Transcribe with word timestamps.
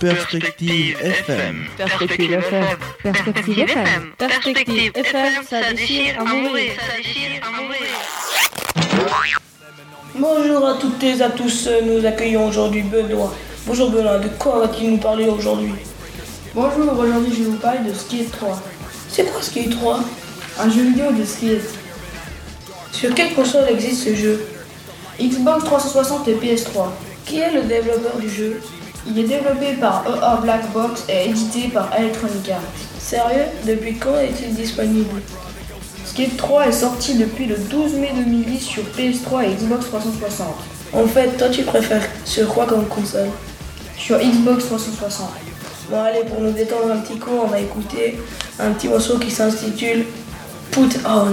Perspective 0.00 0.96
FM. 1.00 1.66
Perspective 1.76 2.32
FM. 2.32 2.64
Perspective 3.02 3.58
FM. 3.58 4.12
Perspective 4.18 4.92
FM, 4.94 5.32
ça 5.48 5.72
déchire 5.72 6.20
à 6.20 6.24
mourir. 6.24 6.72
Bonjour 10.14 10.66
à 10.66 10.74
toutes 10.78 11.02
et 11.02 11.22
à 11.22 11.30
tous, 11.30 11.68
nous 11.84 12.04
accueillons 12.04 12.48
aujourd'hui 12.48 12.82
Benoît. 12.82 13.32
Bonjour 13.66 13.90
Benoît, 13.90 14.18
de 14.18 14.28
quoi 14.38 14.60
va-t-il 14.60 14.90
nous 14.90 14.98
parler 14.98 15.26
aujourd'hui? 15.26 15.72
Bonjour, 16.54 16.98
aujourd'hui 16.98 17.32
je 17.32 17.44
vais 17.44 17.50
vous 17.50 17.56
parler 17.58 17.80
de 17.88 17.94
Skate 17.94 18.30
3, 18.32 18.62
C'est 19.08 19.24
quoi 19.24 19.42
Skate 19.42 19.70
3 19.70 20.00
un 20.58 20.70
jeu 20.70 20.82
vidéo 20.84 21.12
de 21.12 21.24
skate. 21.24 21.68
Sur 22.92 23.14
quelle 23.14 23.34
console 23.34 23.68
existe 23.68 24.04
ce 24.04 24.14
jeu? 24.14 24.46
Xbox 25.20 25.64
360 25.64 26.28
et 26.28 26.34
PS3. 26.34 26.88
Qui 27.26 27.40
est 27.40 27.52
le 27.52 27.62
développeur 27.62 28.16
du 28.18 28.28
jeu? 28.30 28.60
Il 29.08 29.18
est 29.20 29.24
développé 29.24 29.74
par 29.80 30.04
EA 30.04 30.40
Black 30.42 30.72
Box 30.72 31.04
et 31.08 31.30
édité 31.30 31.68
par 31.68 31.90
Electronic 31.96 32.50
Arts. 32.50 32.60
Sérieux? 32.98 33.44
Depuis 33.64 33.96
quand 33.96 34.18
est-il 34.18 34.52
disponible? 34.54 35.22
Skate 36.04 36.36
3 36.36 36.66
est 36.66 36.72
sorti 36.72 37.14
depuis 37.14 37.46
le 37.46 37.56
12 37.56 37.94
mai 37.94 38.10
2010 38.16 38.60
sur 38.60 38.82
PS3 38.82 39.44
et 39.44 39.54
Xbox 39.54 39.86
360. 39.86 40.48
En 40.92 41.06
fait, 41.06 41.36
toi 41.36 41.48
tu 41.48 41.62
préfères 41.62 42.02
sur 42.24 42.48
quoi 42.48 42.66
comme 42.66 42.86
console? 42.86 43.28
Sur 43.96 44.18
Xbox 44.18 44.66
360. 44.66 45.28
Bon 45.90 46.02
allez, 46.02 46.24
pour 46.24 46.40
nous 46.40 46.50
détendre 46.50 46.90
un 46.92 46.98
petit 46.98 47.18
coup, 47.18 47.30
on 47.44 47.46
va 47.46 47.60
écouter 47.60 48.18
un 48.58 48.72
petit 48.72 48.88
morceau 48.88 49.18
qui 49.18 49.30
s'intitule 49.30 50.04
Put 50.72 50.98
On. 51.06 51.28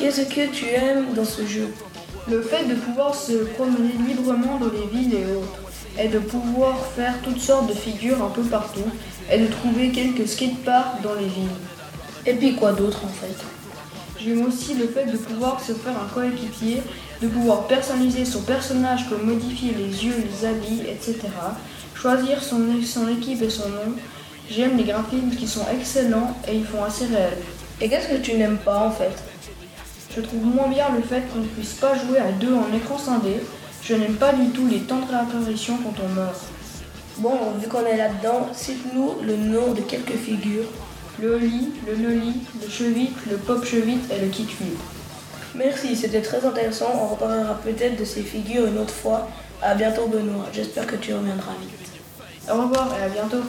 Qu'est-ce 0.00 0.22
que 0.22 0.46
tu 0.50 0.64
aimes 0.64 1.12
dans 1.14 1.26
ce 1.26 1.44
jeu? 1.44 1.68
Le 2.26 2.40
fait 2.40 2.64
de 2.64 2.74
pouvoir 2.74 3.14
se 3.14 3.32
promener 3.32 3.92
librement 4.08 4.58
dans 4.58 4.70
les 4.70 4.86
villes 4.98 5.12
et 5.12 5.26
autres, 5.26 5.60
et 5.98 6.08
de 6.08 6.18
pouvoir 6.18 6.86
faire 6.96 7.16
toutes 7.22 7.38
sortes 7.38 7.68
de 7.68 7.74
figures 7.74 8.24
un 8.24 8.30
peu 8.30 8.40
partout, 8.40 8.88
et 9.30 9.36
de 9.36 9.46
trouver 9.48 9.90
quelques 9.90 10.26
skateparks 10.26 11.02
dans 11.02 11.12
les 11.16 11.26
villes. 11.26 11.58
Et 12.24 12.32
puis 12.32 12.54
quoi 12.54 12.72
d'autre 12.72 13.04
en 13.04 13.08
fait? 13.08 13.44
J'aime 14.18 14.46
aussi 14.46 14.72
le 14.72 14.88
fait 14.88 15.04
de 15.04 15.18
pouvoir 15.18 15.60
se 15.62 15.72
faire 15.74 15.92
un 15.92 16.08
coéquipier, 16.14 16.80
de 17.20 17.28
pouvoir 17.28 17.66
personnaliser 17.66 18.24
son 18.24 18.40
personnage 18.40 19.06
comme 19.10 19.26
modifier 19.26 19.74
les 19.74 20.06
yeux, 20.06 20.14
les 20.16 20.48
habits, 20.48 20.80
etc. 20.88 21.18
Choisir 21.94 22.42
son, 22.42 22.62
son 22.86 23.06
équipe 23.06 23.42
et 23.42 23.50
son 23.50 23.68
nom. 23.68 23.92
J'aime 24.50 24.78
les 24.78 24.84
graphismes 24.84 25.36
qui 25.36 25.46
sont 25.46 25.66
excellents 25.70 26.34
et 26.48 26.56
ils 26.56 26.64
font 26.64 26.82
assez 26.82 27.04
réel. 27.04 27.36
Et 27.82 27.90
qu'est-ce 27.90 28.08
que 28.08 28.22
tu 28.22 28.32
n'aimes 28.38 28.58
pas 28.64 28.78
en 28.78 28.90
fait? 28.90 29.12
Je 30.14 30.20
trouve 30.20 30.44
moins 30.44 30.68
bien 30.68 30.86
le 30.94 31.02
fait 31.02 31.22
qu'on 31.32 31.38
ne 31.38 31.46
puisse 31.46 31.74
pas 31.74 31.94
jouer 31.94 32.18
à 32.18 32.32
deux 32.32 32.52
en 32.52 32.74
écran 32.74 32.98
scindé. 32.98 33.36
Je 33.82 33.94
n'aime 33.94 34.14
pas 34.14 34.32
du 34.32 34.50
tout 34.50 34.66
les 34.66 34.80
temps 34.80 34.98
de 34.98 35.06
réapparition 35.06 35.78
quand 35.78 36.02
on 36.04 36.08
meurt. 36.08 36.40
Bon, 37.18 37.36
vu 37.60 37.68
qu'on 37.68 37.86
est 37.86 37.96
là-dedans, 37.96 38.48
cite-nous 38.52 39.16
le 39.22 39.36
nom 39.36 39.72
de 39.72 39.82
quelques 39.82 40.16
figures. 40.16 40.66
Le 41.20 41.38
lit, 41.38 41.68
le 41.86 41.96
nolly, 41.96 42.40
le 42.60 42.68
chevite, 42.68 43.16
le 43.30 43.36
pop 43.36 43.64
chevite 43.64 44.10
et 44.10 44.20
le 44.20 44.28
kickflip. 44.28 44.78
Merci, 45.54 45.94
c'était 45.94 46.22
très 46.22 46.44
intéressant. 46.44 46.90
On 46.94 47.14
reparlera 47.14 47.54
peut-être 47.62 47.98
de 47.98 48.04
ces 48.04 48.22
figures 48.22 48.66
une 48.66 48.78
autre 48.78 48.94
fois. 48.94 49.28
À 49.62 49.74
bientôt 49.74 50.06
Benoît, 50.06 50.46
j'espère 50.52 50.86
que 50.86 50.96
tu 50.96 51.12
reviendras 51.12 51.52
vite. 51.60 52.50
Au 52.50 52.62
revoir 52.62 52.92
et 52.98 53.04
à 53.04 53.08
bientôt. 53.08 53.44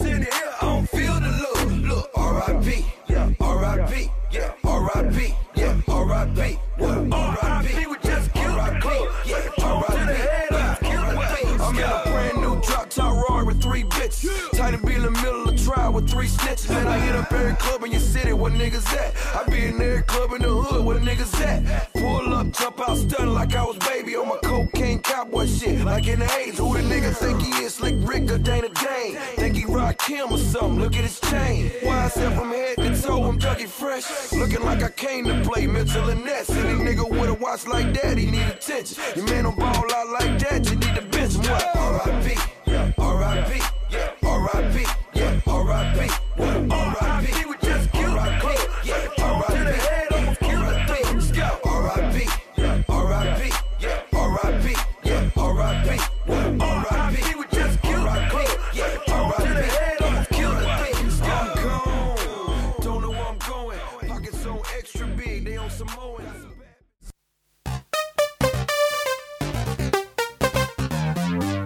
Many 0.00 0.14
in 0.14 0.20
the 0.20 0.28
I 0.32 0.64
don't 0.64 0.88
feel 0.88 1.14
the 1.14 1.30
love. 1.54 1.72
Look, 1.82 2.10
R.I.P. 2.14 2.86
Yeah, 3.08 3.32
R.I.P. 3.40 4.10
Yeah, 4.30 4.52
R.I.P. 4.64 5.34
Yeah, 5.54 5.80
R.I.P. 5.88 6.58
What? 6.78 7.12
R.I.P. 7.12 7.86
we 7.86 7.96
just 8.02 8.32
killed 8.32 8.58
the 8.58 8.78
club. 8.80 9.08
Yeah, 9.26 9.64
R.I.P. 9.64 10.02
I'm 11.62 11.78
in 11.78 11.84
a 11.84 12.02
brand 12.04 12.40
new 12.40 12.60
drop 12.62 12.90
top 12.90 13.28
Rory 13.28 13.44
with 13.44 13.62
three 13.62 13.84
bitches. 13.84 14.58
And 14.58 14.80
be 14.86 14.94
in 14.94 15.02
the 15.02 15.10
middle 15.10 15.48
of 15.48 15.62
trial 15.62 15.92
with 15.92 16.08
three 16.08 16.28
snitches. 16.28 16.70
And 16.70 16.88
I 16.88 16.98
hit 16.98 17.14
up 17.16 17.32
every 17.32 17.54
club 17.56 17.82
in 17.84 17.90
your 17.90 18.00
city, 18.00 18.32
where 18.32 18.52
niggas 18.52 18.86
at? 18.94 19.14
I 19.36 19.50
be 19.50 19.66
in 19.66 19.80
every 19.82 20.02
club 20.02 20.32
in 20.32 20.42
the 20.42 20.48
hood, 20.48 20.84
where 20.84 20.98
niggas 20.98 21.34
at? 21.40 21.92
Pull 21.94 22.32
up, 22.32 22.50
jump 22.52 22.80
out, 22.88 22.96
stun 22.96 23.34
like 23.34 23.54
I 23.54 23.64
was 23.64 23.76
baby 23.78 24.16
on 24.16 24.28
my 24.28 24.36
cocaine 24.42 25.00
cowboy 25.00 25.46
shit. 25.46 25.84
Like 25.84 26.06
in 26.06 26.20
the 26.20 26.26
80s, 26.26 26.56
who 26.56 26.74
the 26.74 26.82
nigga 26.82 27.14
think 27.14 27.42
he 27.42 27.50
is? 27.64 27.74
Slick 27.74 27.96
Rick 27.98 28.30
or 28.30 28.38
Dana 28.38 28.68
Dane? 28.68 29.16
Think 29.36 29.56
he 29.56 29.64
Kim 30.06 30.32
or 30.32 30.38
something? 30.38 30.80
Look 30.80 30.96
at 30.96 31.04
his 31.04 31.20
chain. 31.20 31.70
Why 31.82 32.04
I 32.04 32.08
said 32.08 32.36
from 32.36 32.50
head 32.50 32.76
to 32.78 33.00
toe, 33.00 33.22
I'm 33.22 33.38
Dougie 33.38 33.68
Fresh. 33.68 34.32
Looking 34.32 34.64
like 34.64 34.82
I 34.82 34.88
came 34.90 35.26
to 35.26 35.40
play 35.48 35.68
Mitchell 35.68 36.08
and 36.08 36.24
Ness. 36.24 36.50
Any 36.50 36.74
nigga 36.74 37.08
with 37.08 37.30
a 37.30 37.34
watch 37.34 37.68
like 37.68 37.94
that, 37.94 38.18
he 38.18 38.26
need 38.26 38.46
attention. 38.48 39.00
Your 39.14 39.26
man 39.26 39.44
don't 39.44 39.56
ball 39.56 39.94
out 39.94 40.08
like 40.08 40.40
that, 40.40 40.68
you 40.68 40.74
need 40.74 40.91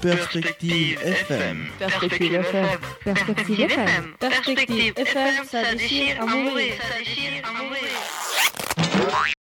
Perspective 0.00 0.98
FM. 1.02 1.68
Perspective 1.78 2.34
FM. 2.34 2.80
Perspective 3.04 3.60
FM. 3.60 4.16
Perspective 4.18 4.92
FM, 4.96 5.44
ça 5.44 5.74
déchire 5.74 6.22
à 6.22 6.26
mourir. 6.26 6.74